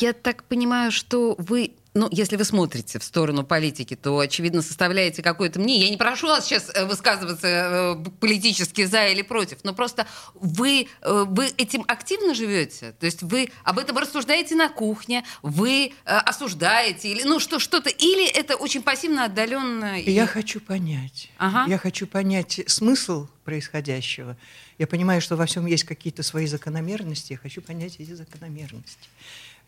[0.00, 5.22] Я так понимаю, что вы, ну, если вы смотрите в сторону политики, то, очевидно, составляете
[5.22, 5.86] какое-то мнение.
[5.86, 10.86] Я не прошу вас сейчас э, высказываться э, политически за или против, но просто вы,
[11.02, 12.92] э, вы этим активно живете?
[13.00, 18.28] То есть вы об этом рассуждаете на кухне, вы осуждаете, или, ну, что, что-то, или
[18.28, 20.00] это очень пассивно, отдаленно?
[20.00, 21.30] И я хочу понять.
[21.38, 21.68] Ага.
[21.68, 24.36] Я хочу понять смысл происходящего.
[24.78, 27.32] Я понимаю, что во всем есть какие-то свои закономерности.
[27.32, 29.08] Я хочу понять эти закономерности.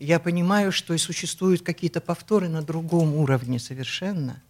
[0.01, 4.41] Я понимаю, что и существуют какие-то повторы на другом уровне совершенно.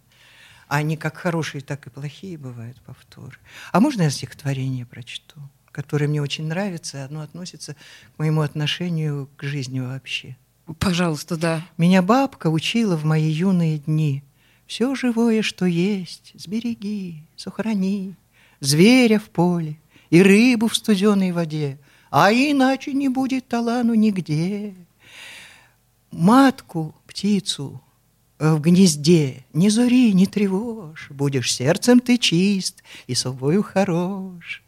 [0.66, 3.36] Они как хорошие, так и плохие бывают повторы.
[3.70, 5.38] А можно я стихотворение прочту,
[5.70, 7.76] которое мне очень нравится, оно относится
[8.16, 10.38] к моему отношению к жизни вообще.
[10.78, 11.62] Пожалуйста, да.
[11.76, 14.22] Меня бабка учила в мои юные дни.
[14.66, 18.14] Все живое, что есть, сбереги, сохрани.
[18.60, 19.76] Зверя в поле
[20.08, 21.78] и рыбу в студеной воде,
[22.10, 24.74] а иначе не будет талану нигде.
[26.12, 27.80] Матку, птицу
[28.38, 34.62] э, в гнезде не зори, не тревожь, будешь сердцем ты чист и собою хорош.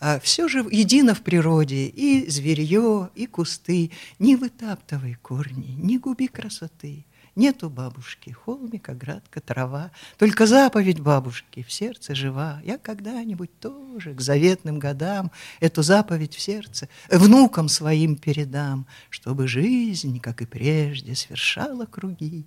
[0.00, 3.90] А все же едино в природе, и зверье, и кусты.
[4.18, 7.04] Не вытаптывай корни, не губи красоты.
[7.40, 9.92] Нету бабушки, холмик, оградка, трава.
[10.18, 12.60] Только заповедь бабушки в сердце жива.
[12.62, 20.20] Я когда-нибудь тоже к заветным годам эту заповедь в сердце внукам своим передам, чтобы жизнь,
[20.20, 22.44] как и прежде, свершала круги.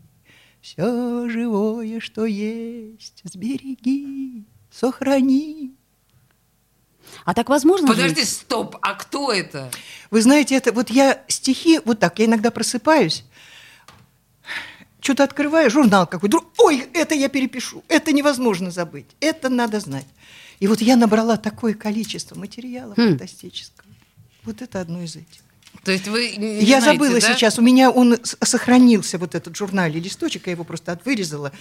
[0.61, 5.73] Все живое, что есть, сбереги, сохрани.
[7.25, 8.29] А так возможно Подожди, жить?
[8.29, 9.71] стоп, а кто это?
[10.11, 13.25] Вы знаете, это вот я стихи, вот так, я иногда просыпаюсь,
[15.03, 20.07] что-то открываю, журнал какой, вдруг, ой, это я перепишу, это невозможно забыть, это надо знать.
[20.59, 23.09] И вот я набрала такое количество материала Хм.
[23.09, 23.89] фантастического.
[24.43, 25.43] Вот это одно из этих.
[25.83, 27.33] То есть вы не я знаете, забыла да?
[27.33, 31.51] сейчас, у меня он сохранился, вот этот журнальный листочек, я его просто отвырезала,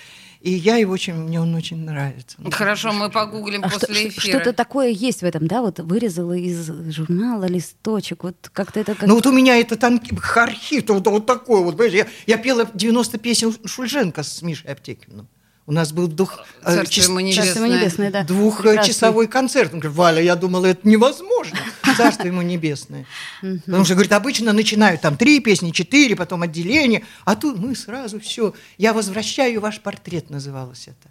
[0.42, 2.36] и я его очень, мне он очень нравится.
[2.44, 4.40] Он Хорошо, мы погуглим А после что- эфира.
[4.40, 5.62] Что-то такое есть в этом, да?
[5.62, 9.08] Вот вырезала из журнала листочек, вот как-то это как...
[9.08, 12.68] Ну вот у меня этот анки- архив, вот, вот такой вот, понимаешь, я, я пела
[12.74, 15.28] 90 песен Шульженко с Мишей Аптекиным.
[15.64, 16.74] У нас был дух, э.
[16.84, 18.24] Царство небесное, да.
[18.24, 19.72] двухчасовой концерт.
[19.72, 21.56] Он говорит, Валя, я думала, это невозможно.
[21.96, 23.06] Царство ему небесное.
[23.40, 28.20] Потому что, говорит, обычно начинают там три песни, четыре, потом отделение, а тут мы сразу
[28.20, 28.54] все.
[28.78, 31.10] Я возвращаю ваш портрет, называлось это.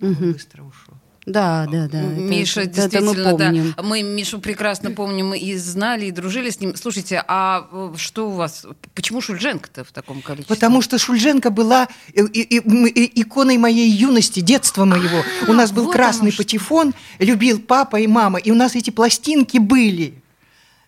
[0.00, 0.94] Он быстро ушел.
[1.24, 2.00] Да, да, да.
[2.02, 3.74] Миша, это- это мы действительно, помним.
[3.76, 3.82] да.
[3.84, 6.74] Мы Мишу прекрасно помним и знали, и дружили с ним.
[6.74, 8.66] Слушайте, а э, что у вас?
[8.94, 10.52] Почему Шульженко-то в таком количестве?
[10.54, 15.22] Потому что Шульженко была э, и- и- и- иконой моей юности, детства моего.
[15.46, 19.58] У нас был вот красный патефон, любил папа и мама, и у нас эти пластинки
[19.58, 20.14] были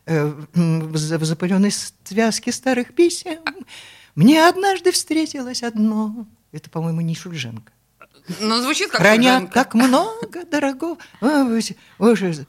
[0.07, 1.71] э, в за- в запыленной
[2.03, 3.39] связке старых писем.
[4.17, 6.27] Мне однажды встретилось одно.
[6.53, 7.73] Это, по-моему, не Шульженко.
[8.41, 10.97] Ну, звучит как Хранят так много дорогого.
[11.21, 11.61] Ой,
[11.99, 12.47] ой,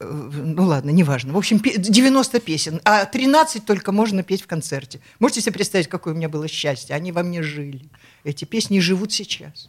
[0.00, 1.32] э, ну ладно, неважно.
[1.32, 5.00] В общем, пе- 90 песен, а 13 только можно петь в концерте.
[5.18, 6.96] Можете себе представить, какое у меня было счастье?
[6.96, 7.88] Они во мне жили.
[8.24, 9.68] Эти песни живут сейчас.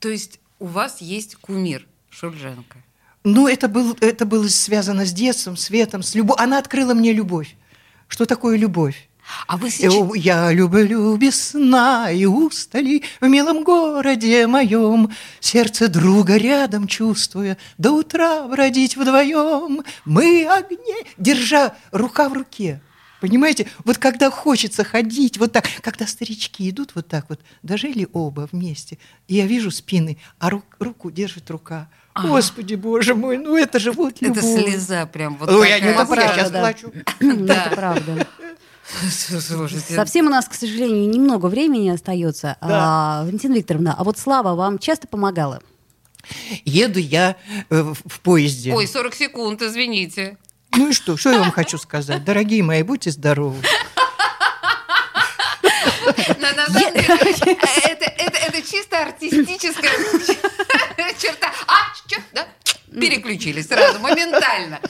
[0.00, 2.78] То есть у вас есть кумир Шульженко.
[3.24, 6.40] Ну, это, был, это было связано с детством, светом, с любовью.
[6.42, 7.56] Она открыла мне любовь.
[8.06, 9.07] Что такое любовь?
[9.46, 9.94] А вы сейчас...
[9.94, 15.10] Э, Я люблю без сна и устали в милом городе моем,
[15.40, 19.82] Сердце друга рядом чувствуя, до утра бродить вдвоем.
[20.04, 22.80] Мы огне, держа рука в руке.
[23.20, 28.48] Понимаете, вот когда хочется ходить вот так, когда старички идут вот так вот, дожили оба
[28.52, 31.88] вместе, и я вижу спины, а ру- руку держит рука.
[32.14, 34.38] Господи, боже мой, ну это же вот любовь.
[34.38, 36.60] Это слеза прям вот Ой, я не могу, я сейчас да.
[36.60, 36.92] плачу.
[37.20, 38.26] Это правда.
[39.10, 42.56] Слушайте, Совсем у нас, к сожалению, немного времени остается.
[42.60, 45.62] А, Валентина Викторовна, а вот Слава вам часто помогала?
[46.64, 47.36] Еду я
[47.70, 48.72] э, в в поезде.
[48.74, 50.36] Ой, 40 секунд, извините.
[50.72, 52.24] Ну и что, что я вам хочу сказать?
[52.24, 53.56] Дорогие мои, будьте здоровы.
[56.70, 59.90] Деле, это, чисто артистическая
[61.18, 61.52] черта.
[61.66, 61.76] А,
[62.06, 62.46] чё, да?
[63.00, 64.80] Переключились сразу, моментально.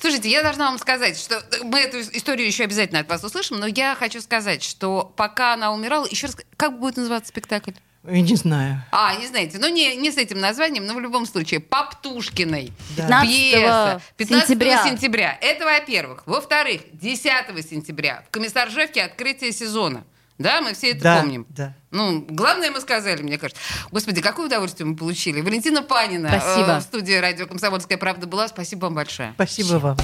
[0.00, 3.66] Слушайте, я должна вам сказать, что мы эту историю еще обязательно от вас услышим, но
[3.66, 7.72] я хочу сказать, что пока она умирала, еще раз, как будет называться спектакль?
[8.04, 8.82] Я не знаю.
[8.92, 12.72] А, не знаете, ну не, не с этим названием, но в любом случае, по Птушкиной.
[12.96, 13.22] Да.
[13.22, 14.02] 15 Пьеса.
[14.16, 14.84] 15 сентября.
[14.84, 15.38] сентября.
[15.40, 16.22] Это во-первых.
[16.24, 20.04] Во-вторых, 10 сентября в Комиссаржевке открытие сезона.
[20.38, 21.46] Да, мы все это Да, помним.
[21.50, 21.74] да.
[21.90, 23.60] Ну, главное мы сказали, мне кажется.
[23.90, 25.40] Господи, какое удовольствие мы получили.
[25.40, 26.72] Валентина Панина Спасибо.
[26.72, 28.46] э, в студии радио «Комсомольская правда» была.
[28.48, 29.32] Спасибо вам большое.
[29.34, 29.96] Спасибо вам.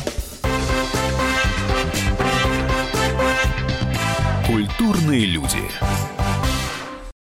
[4.46, 5.58] Культурные люди.